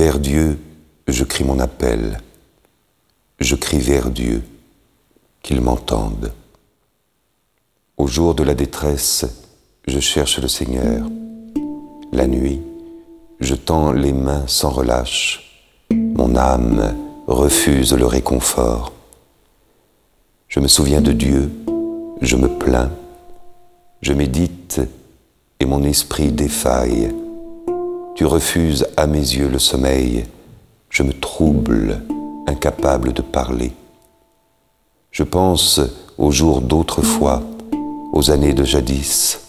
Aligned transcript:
vers 0.00 0.18
Dieu, 0.18 0.58
je 1.08 1.24
crie 1.24 1.44
mon 1.44 1.58
appel. 1.58 2.22
Je 3.38 3.54
crie 3.54 3.80
vers 3.80 4.08
Dieu, 4.10 4.42
qu'il 5.42 5.60
m'entende. 5.60 6.32
Au 7.98 8.06
jour 8.06 8.34
de 8.34 8.42
la 8.42 8.54
détresse, 8.54 9.26
je 9.86 10.00
cherche 10.00 10.38
le 10.38 10.48
Seigneur. 10.48 11.06
La 12.14 12.26
nuit, 12.26 12.62
je 13.40 13.54
tends 13.54 13.92
les 13.92 14.14
mains 14.14 14.46
sans 14.46 14.70
relâche. 14.70 15.60
Mon 15.90 16.34
âme 16.34 16.96
refuse 17.26 17.92
le 17.92 18.06
réconfort. 18.06 18.94
Je 20.48 20.60
me 20.60 20.68
souviens 20.68 21.02
de 21.02 21.12
Dieu, 21.12 21.52
je 22.22 22.36
me 22.36 22.48
plains, 22.48 22.90
je 24.00 24.14
médite 24.14 24.80
et 25.60 25.66
mon 25.66 25.84
esprit 25.84 26.32
défaille. 26.32 27.12
Tu 28.14 28.26
refuses 28.26 28.86
à 28.96 29.06
mes 29.06 29.18
yeux 29.18 29.48
le 29.48 29.58
sommeil, 29.58 30.26
je 30.90 31.02
me 31.02 31.12
trouble, 31.12 32.02
incapable 32.46 33.12
de 33.12 33.22
parler. 33.22 33.72
Je 35.10 35.22
pense 35.22 35.80
aux 36.18 36.30
jours 36.30 36.60
d'autrefois, 36.60 37.42
aux 38.12 38.30
années 38.30 38.52
de 38.52 38.64
jadis. 38.64 39.40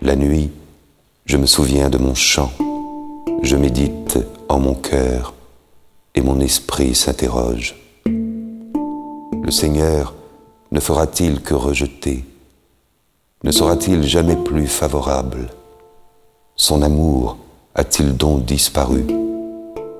La 0.00 0.16
nuit, 0.16 0.50
je 1.26 1.36
me 1.36 1.46
souviens 1.46 1.90
de 1.90 1.98
mon 1.98 2.14
chant, 2.14 2.50
je 3.42 3.56
médite 3.56 4.18
en 4.48 4.58
mon 4.58 4.74
cœur 4.74 5.34
et 6.14 6.20
mon 6.20 6.40
esprit 6.40 6.94
s'interroge. 6.94 7.76
Le 8.06 9.50
Seigneur 9.50 10.14
ne 10.72 10.80
fera-t-il 10.80 11.40
que 11.40 11.54
rejeter? 11.54 12.24
Ne 13.44 13.52
sera-t-il 13.52 14.02
jamais 14.02 14.36
plus 14.36 14.66
favorable? 14.66 15.50
Son 16.56 16.82
amour 16.82 17.36
a-t-il 17.78 18.16
donc 18.16 18.44
disparu? 18.44 19.06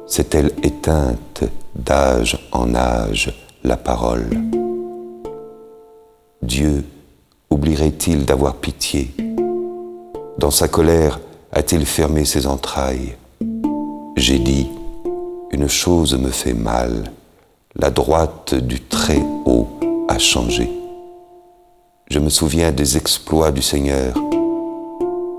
S'est-elle 0.09 0.51
éteinte 0.65 1.45
d'âge 1.77 2.37
en 2.51 2.75
âge 2.75 3.33
la 3.63 3.77
parole? 3.77 4.29
Dieu 6.43 6.85
oublierait-il 7.51 8.27
d'avoir 8.27 8.57
pitié? 8.57 9.15
Dans 10.39 10.51
sa 10.51 10.67
colère 10.67 11.21
a-t-il 11.53 11.87
fermé 11.87 12.25
ses 12.25 12.49
entrailles? 12.49 13.17
J'ai 14.17 14.41
dit, 14.41 14.69
une 15.53 15.69
chose 15.69 16.19
me 16.19 16.31
fait 16.31 16.55
mal, 16.55 17.13
la 17.77 17.91
droite 17.91 18.55
du 18.55 18.81
Très-Haut 18.81 19.69
a 20.09 20.19
changé. 20.19 20.69
Je 22.11 22.19
me 22.19 22.29
souviens 22.29 22.73
des 22.73 22.97
exploits 22.97 23.53
du 23.53 23.63
Seigneur. 23.63 24.15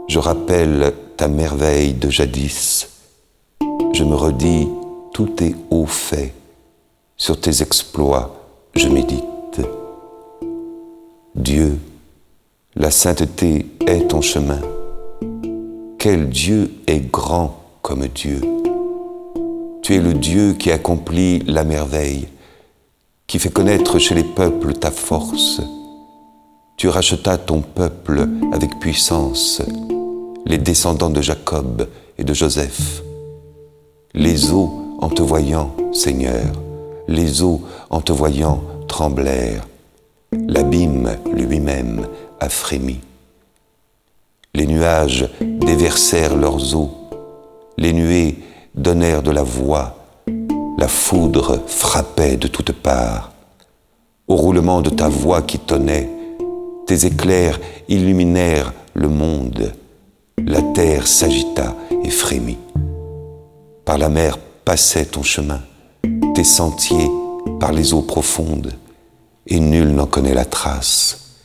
Je 0.09 0.17
rappelle 0.17 0.93
ta 1.17 1.27
merveille 1.27 1.93
de 1.93 2.09
jadis. 2.09 2.89
Je 3.93 4.03
me 4.03 4.15
redis 4.15 4.67
tout 5.13 5.43
est 5.43 5.55
haut 5.69 5.85
fait. 5.85 6.33
Sur 7.15 7.39
tes 7.39 7.61
exploits, 7.61 8.35
je 8.75 8.87
médite. 8.87 9.61
Dieu, 11.35 11.77
la 12.75 12.89
sainteté 12.89 13.67
est 13.85 14.07
ton 14.07 14.21
chemin. 14.21 14.61
Quel 15.99 16.29
Dieu 16.29 16.71
est 16.87 17.11
grand 17.11 17.61
comme 17.83 18.07
Dieu. 18.07 18.41
Tu 19.83 19.95
es 19.95 19.99
le 19.99 20.13
Dieu 20.15 20.53
qui 20.53 20.71
accomplit 20.71 21.39
la 21.45 21.63
merveille 21.63 22.27
qui 23.27 23.37
fait 23.37 23.51
connaître 23.51 23.99
chez 23.99 24.15
les 24.15 24.23
peuples 24.23 24.73
ta 24.73 24.89
force. 24.89 25.61
Tu 26.77 26.87
rachetas 26.87 27.37
ton 27.37 27.61
peuple 27.61 28.27
avec 28.51 28.79
puissance, 28.79 29.61
les 30.49 30.57
descendants 30.57 31.09
de 31.09 31.21
Jacob 31.21 31.87
et 32.17 32.25
de 32.25 32.33
Joseph. 32.33 33.01
Les 34.13 34.51
eaux, 34.51 34.97
en 34.99 35.09
te 35.09 35.21
voyant, 35.21 35.73
Seigneur, 35.93 36.47
les 37.07 37.41
eaux, 37.41 37.61
en 37.89 38.01
te 38.01 38.11
voyant, 38.11 38.61
tremblèrent. 38.87 39.65
L'abîme 40.33 41.15
lui-même 41.31 42.07
a 42.41 42.49
frémi. 42.49 42.99
Les 44.53 44.67
nuages 44.67 45.29
déversèrent 45.39 46.35
leurs 46.35 46.75
eaux. 46.75 46.91
Les 47.77 47.93
nuées 47.93 48.39
donnèrent 48.75 49.23
de 49.23 49.31
la 49.31 49.43
voix 49.43 49.95
la 50.79 50.87
foudre 50.87 51.59
frappait 51.67 52.37
de 52.37 52.47
toutes 52.47 52.71
parts. 52.71 53.33
Au 54.29 54.35
roulement 54.37 54.81
de 54.81 54.89
ta 54.89 55.09
voix 55.09 55.41
qui 55.41 55.59
tonnait, 55.59 56.09
tes 56.87 57.05
éclairs 57.05 57.59
illuminèrent 57.89 58.71
le 58.93 59.09
monde. 59.09 59.73
La 60.45 60.61
terre 60.61 61.07
s'agita 61.07 61.75
et 62.03 62.09
frémit. 62.09 62.57
Par 63.85 63.97
la 63.97 64.09
mer 64.09 64.37
passait 64.65 65.05
ton 65.05 65.23
chemin, 65.23 65.61
tes 66.33 66.43
sentiers 66.43 67.09
par 67.59 67.71
les 67.71 67.93
eaux 67.93 68.01
profondes, 68.01 68.73
et 69.47 69.59
nul 69.59 69.89
n'en 69.89 70.05
connaît 70.05 70.33
la 70.33 70.45
trace. 70.45 71.35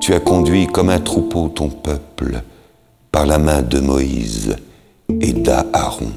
Tu 0.00 0.14
as 0.14 0.20
conduit 0.20 0.66
comme 0.66 0.90
un 0.90 1.00
troupeau 1.00 1.48
ton 1.48 1.68
peuple 1.68 2.42
par 3.10 3.26
la 3.26 3.38
main 3.38 3.62
de 3.62 3.80
Moïse 3.80 4.56
et 5.20 5.32
d'Aaron. 5.32 6.12